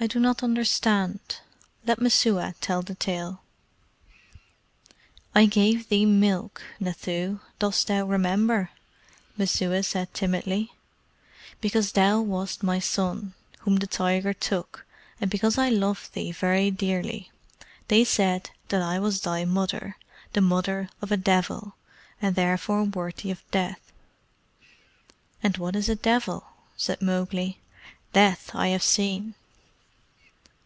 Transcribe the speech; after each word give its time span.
"I 0.00 0.08
do 0.08 0.18
not 0.18 0.42
understand. 0.42 1.20
Let 1.86 2.00
Messua 2.00 2.56
tell 2.60 2.82
the 2.82 2.96
tale." 2.96 3.42
"I 5.36 5.46
gave 5.46 5.88
thee 5.88 6.04
milk, 6.04 6.60
Nathoo; 6.80 7.38
dost 7.60 7.86
thou 7.86 8.04
remember?" 8.04 8.70
Messua 9.38 9.84
said 9.84 10.12
timidly. 10.12 10.72
"Because 11.60 11.92
thou 11.92 12.20
wast 12.20 12.64
my 12.64 12.80
son, 12.80 13.34
whom 13.60 13.76
the 13.76 13.86
tiger 13.86 14.32
took, 14.32 14.84
and 15.20 15.30
because 15.30 15.58
I 15.58 15.68
loved 15.68 16.12
thee 16.12 16.32
very 16.32 16.72
dearly. 16.72 17.30
They 17.86 18.02
said 18.02 18.50
that 18.70 18.82
I 18.82 18.98
was 18.98 19.20
thy 19.20 19.44
mother, 19.44 19.96
the 20.32 20.40
mother 20.40 20.90
of 21.00 21.12
a 21.12 21.16
devil, 21.16 21.76
and 22.20 22.34
therefore 22.34 22.82
worthy 22.82 23.30
of 23.30 23.48
death." 23.52 23.92
"And 25.40 25.56
what 25.58 25.76
is 25.76 25.88
a 25.88 25.94
devil?" 25.94 26.48
said 26.76 27.00
Mowgli. 27.00 27.60
"Death 28.12 28.50
I 28.56 28.68
have 28.68 28.82
seen." 28.82 29.36